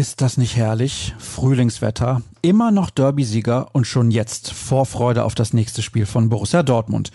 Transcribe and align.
Ist 0.00 0.22
das 0.22 0.38
nicht 0.38 0.56
herrlich? 0.56 1.14
Frühlingswetter, 1.18 2.22
immer 2.40 2.70
noch 2.70 2.88
Derby-Sieger 2.88 3.74
und 3.74 3.86
schon 3.86 4.10
jetzt 4.10 4.50
Vorfreude 4.50 5.24
auf 5.24 5.34
das 5.34 5.52
nächste 5.52 5.82
Spiel 5.82 6.06
von 6.06 6.30
Borussia 6.30 6.62
Dortmund. 6.62 7.10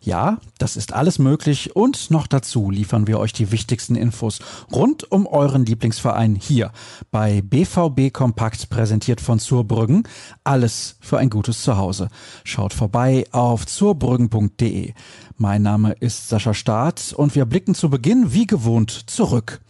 Ja, 0.00 0.38
das 0.58 0.76
ist 0.76 0.92
alles 0.92 1.18
möglich 1.18 1.74
und 1.74 2.12
noch 2.12 2.28
dazu 2.28 2.70
liefern 2.70 3.08
wir 3.08 3.18
euch 3.18 3.32
die 3.32 3.50
wichtigsten 3.50 3.96
Infos 3.96 4.38
rund 4.70 5.10
um 5.10 5.26
euren 5.26 5.66
Lieblingsverein 5.66 6.36
hier 6.36 6.70
bei 7.10 7.42
BVB 7.42 8.12
Kompakt 8.12 8.70
präsentiert 8.70 9.20
von 9.20 9.40
Zurbrüggen. 9.40 10.04
Alles 10.44 10.94
für 11.00 11.18
ein 11.18 11.30
gutes 11.30 11.64
Zuhause. 11.64 12.08
Schaut 12.44 12.72
vorbei 12.72 13.26
auf 13.32 13.66
zurbrüggen.de. 13.66 14.94
Mein 15.38 15.62
Name 15.62 15.90
ist 15.98 16.28
Sascha 16.28 16.54
Staat 16.54 17.12
und 17.16 17.34
wir 17.34 17.46
blicken 17.46 17.74
zu 17.74 17.90
Beginn 17.90 18.32
wie 18.32 18.46
gewohnt 18.46 18.92
zurück. 18.92 19.60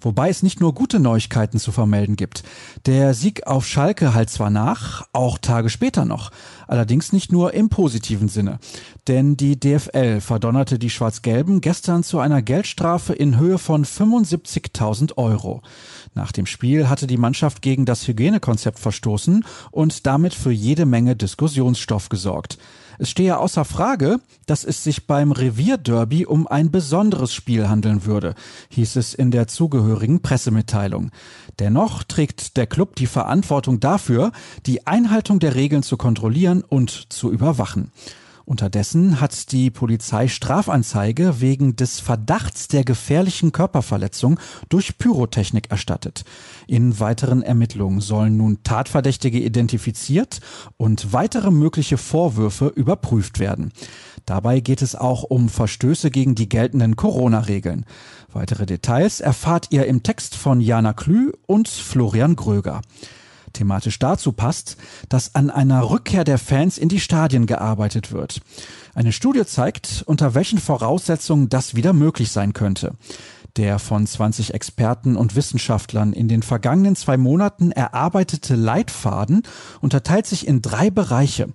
Wobei 0.00 0.28
es 0.28 0.42
nicht 0.42 0.60
nur 0.60 0.74
gute 0.74 1.00
Neuigkeiten 1.00 1.58
zu 1.58 1.72
vermelden 1.72 2.16
gibt. 2.16 2.42
Der 2.86 3.14
Sieg 3.14 3.46
auf 3.46 3.66
Schalke 3.66 4.14
halt 4.14 4.30
zwar 4.30 4.50
nach, 4.50 5.06
auch 5.12 5.38
Tage 5.38 5.70
später 5.70 6.04
noch. 6.04 6.30
Allerdings 6.66 7.12
nicht 7.12 7.32
nur 7.32 7.54
im 7.54 7.68
positiven 7.68 8.28
Sinne. 8.28 8.58
Denn 9.08 9.36
die 9.36 9.58
DFL 9.58 10.20
verdonnerte 10.20 10.78
die 10.78 10.90
Schwarz-Gelben 10.90 11.60
gestern 11.60 12.02
zu 12.02 12.18
einer 12.18 12.42
Geldstrafe 12.42 13.12
in 13.12 13.38
Höhe 13.38 13.58
von 13.58 13.84
75.000 13.84 15.16
Euro. 15.16 15.62
Nach 16.14 16.32
dem 16.32 16.46
Spiel 16.46 16.88
hatte 16.88 17.06
die 17.06 17.18
Mannschaft 17.18 17.62
gegen 17.62 17.84
das 17.84 18.08
Hygienekonzept 18.08 18.78
verstoßen 18.78 19.44
und 19.70 20.06
damit 20.06 20.34
für 20.34 20.50
jede 20.50 20.86
Menge 20.86 21.14
Diskussionsstoff 21.14 22.08
gesorgt. 22.08 22.58
Es 22.98 23.10
stehe 23.10 23.38
außer 23.38 23.64
Frage, 23.64 24.20
dass 24.46 24.64
es 24.64 24.82
sich 24.82 25.06
beim 25.06 25.32
Revierderby 25.32 26.24
um 26.24 26.46
ein 26.46 26.70
besonderes 26.70 27.34
Spiel 27.34 27.68
handeln 27.68 28.06
würde, 28.06 28.34
hieß 28.70 28.96
es 28.96 29.12
in 29.12 29.30
der 29.30 29.48
zugehörigen 29.48 29.85
Pressemitteilung. 30.22 31.10
Dennoch 31.58 32.02
trägt 32.02 32.56
der 32.56 32.66
Club 32.66 32.96
die 32.96 33.06
Verantwortung 33.06 33.80
dafür, 33.80 34.32
die 34.66 34.86
Einhaltung 34.86 35.38
der 35.38 35.54
Regeln 35.54 35.82
zu 35.82 35.96
kontrollieren 35.96 36.62
und 36.62 37.12
zu 37.12 37.30
überwachen. 37.30 37.92
Unterdessen 38.46 39.20
hat 39.20 39.50
die 39.50 39.72
Polizei 39.72 40.28
Strafanzeige 40.28 41.40
wegen 41.40 41.74
des 41.74 41.98
Verdachts 41.98 42.68
der 42.68 42.84
gefährlichen 42.84 43.50
Körperverletzung 43.50 44.38
durch 44.68 44.98
Pyrotechnik 44.98 45.72
erstattet. 45.72 46.24
In 46.68 47.00
weiteren 47.00 47.42
Ermittlungen 47.42 48.00
sollen 48.00 48.36
nun 48.36 48.62
Tatverdächtige 48.62 49.40
identifiziert 49.40 50.38
und 50.76 51.12
weitere 51.12 51.50
mögliche 51.50 51.98
Vorwürfe 51.98 52.68
überprüft 52.68 53.40
werden. 53.40 53.72
Dabei 54.26 54.60
geht 54.60 54.80
es 54.80 54.94
auch 54.94 55.24
um 55.24 55.48
Verstöße 55.48 56.12
gegen 56.12 56.36
die 56.36 56.48
geltenden 56.48 56.94
Corona-Regeln. 56.94 57.84
Weitere 58.32 58.64
Details 58.64 59.18
erfahrt 59.20 59.68
ihr 59.70 59.86
im 59.86 60.04
Text 60.04 60.36
von 60.36 60.60
Jana 60.60 60.92
Klü 60.92 61.32
und 61.48 61.66
Florian 61.66 62.36
Gröger. 62.36 62.82
Thematisch 63.56 63.98
dazu 63.98 64.32
passt, 64.32 64.76
dass 65.08 65.34
an 65.34 65.50
einer 65.50 65.88
Rückkehr 65.88 66.24
der 66.24 66.36
Fans 66.36 66.76
in 66.76 66.90
die 66.90 67.00
Stadien 67.00 67.46
gearbeitet 67.46 68.12
wird. 68.12 68.42
Eine 68.94 69.12
Studie 69.12 69.46
zeigt, 69.46 70.04
unter 70.06 70.34
welchen 70.34 70.58
Voraussetzungen 70.58 71.48
das 71.48 71.74
wieder 71.74 71.94
möglich 71.94 72.30
sein 72.30 72.52
könnte. 72.52 72.92
Der 73.56 73.78
von 73.78 74.06
20 74.06 74.52
Experten 74.52 75.16
und 75.16 75.34
Wissenschaftlern 75.36 76.12
in 76.12 76.28
den 76.28 76.42
vergangenen 76.42 76.96
zwei 76.96 77.16
Monaten 77.16 77.72
erarbeitete 77.72 78.54
Leitfaden 78.54 79.42
unterteilt 79.80 80.26
sich 80.26 80.46
in 80.46 80.60
drei 80.60 80.90
Bereiche. 80.90 81.48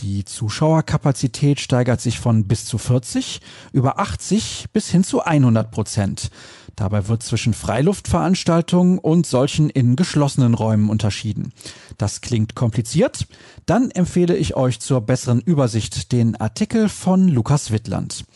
Die 0.00 0.26
Zuschauerkapazität 0.26 1.58
steigert 1.58 2.02
sich 2.02 2.20
von 2.20 2.44
bis 2.44 2.66
zu 2.66 2.76
40 2.76 3.40
über 3.72 3.98
80 3.98 4.66
bis 4.72 4.90
hin 4.90 5.04
zu 5.04 5.22
100 5.22 5.70
Prozent. 5.70 6.30
Dabei 6.76 7.08
wird 7.08 7.22
zwischen 7.22 7.54
Freiluftveranstaltungen 7.54 8.98
und 8.98 9.26
solchen 9.26 9.70
in 9.70 9.96
geschlossenen 9.96 10.52
Räumen 10.52 10.90
unterschieden. 10.90 11.54
Das 11.96 12.20
klingt 12.20 12.54
kompliziert? 12.54 13.26
Dann 13.64 13.90
empfehle 13.90 14.36
ich 14.36 14.54
euch 14.54 14.80
zur 14.80 15.00
besseren 15.00 15.40
Übersicht 15.40 16.12
den 16.12 16.36
Artikel 16.36 16.90
von 16.90 17.28
Lukas 17.28 17.70
Wittland. 17.70 18.26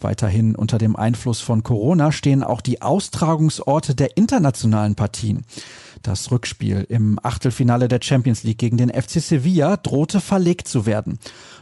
Weiterhin 0.00 0.54
unter 0.54 0.78
dem 0.78 0.96
Einfluss 0.96 1.40
von 1.40 1.62
Corona 1.62 2.12
stehen 2.12 2.42
auch 2.42 2.60
die 2.60 2.82
Austragungsorte 2.82 3.94
der 3.94 4.16
internationalen 4.16 4.94
Partien. 4.94 5.44
Das 6.02 6.30
Rückspiel 6.30 6.86
im 6.88 7.18
Achtelfinale 7.22 7.88
der 7.88 8.00
Champions 8.02 8.42
League 8.42 8.58
gegen 8.58 8.78
den 8.78 8.88
FC 8.88 9.20
Sevilla 9.20 9.76
drohte 9.76 10.20
verlegt 10.20 10.68
zu 10.68 10.86
werden. 10.86 11.18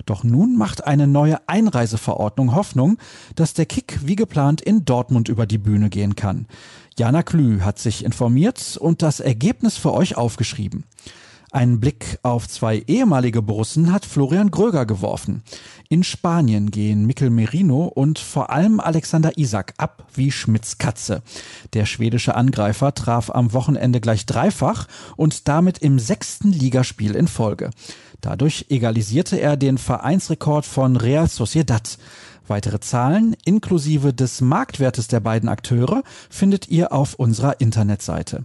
Doch 0.07 0.23
nun 0.23 0.57
macht 0.57 0.87
eine 0.87 1.09
neue 1.09 1.49
Einreiseverordnung 1.49 2.55
Hoffnung, 2.55 2.99
dass 3.35 3.55
der 3.55 3.67
Kick 3.67 3.99
wie 4.05 4.17
geplant 4.17 4.61
in 4.61 4.85
Dortmund 4.85 5.29
über 5.29 5.47
die 5.47 5.59
Bühne 5.59 5.91
gehen 5.91 6.15
kann. 6.15 6.47
Jana 6.97 7.23
Klü 7.23 7.61
hat 7.61 7.79
sich 7.79 8.05
informiert 8.05 8.77
und 8.81 9.03
das 9.03 9.21
Ergebnis 9.21 9.77
für 9.77 9.93
euch 9.93 10.17
aufgeschrieben. 10.17 10.85
Einen 11.51 11.81
Blick 11.81 12.19
auf 12.23 12.47
zwei 12.47 12.83
ehemalige 12.87 13.41
Borussen 13.41 13.91
hat 13.91 14.05
Florian 14.05 14.51
Gröger 14.51 14.85
geworfen. 14.85 15.43
In 15.89 16.05
Spanien 16.05 16.71
gehen 16.71 17.07
Mikkel 17.07 17.31
Merino 17.31 17.85
und 17.87 18.19
vor 18.19 18.51
allem 18.51 18.81
Alexander 18.81 19.39
Isak 19.39 19.73
ab 19.79 20.07
wie 20.15 20.31
Schmidts 20.31 20.77
Katze. 20.77 21.23
Der 21.73 21.87
schwedische 21.87 22.35
Angreifer 22.35 22.93
traf 22.93 23.31
am 23.31 23.55
Wochenende 23.55 24.01
gleich 24.01 24.27
dreifach 24.27 24.87
und 25.17 25.49
damit 25.49 25.79
im 25.79 25.99
sechsten 25.99 26.53
Ligaspiel 26.53 27.15
in 27.15 27.29
Folge. 27.29 27.71
Dadurch 28.21 28.67
egalisierte 28.69 29.41
er 29.41 29.57
den 29.57 29.79
Vereinsrekord 29.79 30.67
von 30.67 30.97
Real 30.97 31.29
Sociedad. 31.29 31.97
Weitere 32.47 32.81
Zahlen 32.81 33.35
inklusive 33.47 34.13
des 34.13 34.43
Marktwertes 34.43 35.09
der 35.09 35.21
beiden 35.21 35.49
Akteure 35.49 36.03
findet 36.29 36.69
ihr 36.69 36.93
auf 36.93 37.15
unserer 37.15 37.61
Internetseite. 37.61 38.45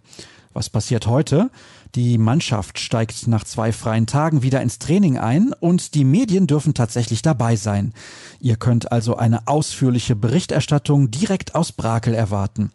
Was 0.53 0.69
passiert 0.69 1.07
heute? 1.07 1.49
Die 1.95 2.17
Mannschaft 2.17 2.79
steigt 2.79 3.27
nach 3.27 3.43
zwei 3.43 3.71
freien 3.71 4.07
Tagen 4.07 4.41
wieder 4.41 4.63
ins 4.63 4.79
Training 4.79 5.19
ein 5.19 5.53
und 5.59 5.93
die 5.93 6.05
Medien 6.05 6.47
dürfen 6.47 6.73
tatsächlich 6.73 7.21
dabei 7.21 7.55
sein. 7.55 7.93
Ihr 8.39 8.55
könnt 8.55 8.91
also 8.91 9.15
eine 9.15 9.47
ausführliche 9.47 10.15
Berichterstattung 10.15 11.11
direkt 11.11 11.53
aus 11.53 11.71
Brakel 11.71 12.15
erwarten. 12.15 12.71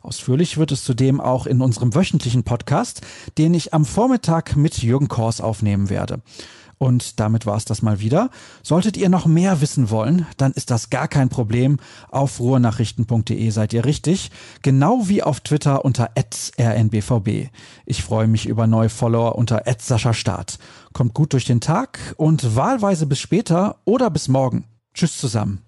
Ausführlich 0.00 0.56
wird 0.56 0.72
es 0.72 0.84
zudem 0.84 1.20
auch 1.20 1.44
in 1.44 1.60
unserem 1.60 1.94
wöchentlichen 1.94 2.44
Podcast, 2.44 3.02
den 3.36 3.52
ich 3.52 3.74
am 3.74 3.84
Vormittag 3.84 4.56
mit 4.56 4.82
Jürgen 4.82 5.08
Kors 5.08 5.42
aufnehmen 5.42 5.90
werde. 5.90 6.22
Und 6.82 7.20
damit 7.20 7.46
war 7.46 7.56
es 7.56 7.64
das 7.64 7.80
mal 7.80 8.00
wieder. 8.00 8.28
Solltet 8.64 8.96
ihr 8.96 9.08
noch 9.08 9.24
mehr 9.24 9.60
wissen 9.60 9.88
wollen, 9.88 10.26
dann 10.36 10.50
ist 10.50 10.68
das 10.72 10.90
gar 10.90 11.06
kein 11.06 11.28
Problem. 11.28 11.78
Auf 12.10 12.40
ruhrnachrichten.de 12.40 13.50
seid 13.50 13.72
ihr 13.72 13.84
richtig. 13.84 14.32
Genau 14.62 15.02
wie 15.06 15.22
auf 15.22 15.38
Twitter 15.38 15.84
unter 15.84 16.10
rnbvb. 16.16 17.50
Ich 17.86 18.02
freue 18.02 18.26
mich 18.26 18.46
über 18.46 18.61
neue 18.66 18.88
Follower 18.88 19.36
unter 19.36 19.66
Start. 20.14 20.58
Kommt 20.92 21.14
gut 21.14 21.32
durch 21.32 21.44
den 21.44 21.60
Tag 21.60 21.98
und 22.16 22.56
wahlweise 22.56 23.06
bis 23.06 23.20
später 23.20 23.76
oder 23.84 24.10
bis 24.10 24.28
morgen. 24.28 24.64
Tschüss 24.94 25.18
zusammen. 25.18 25.62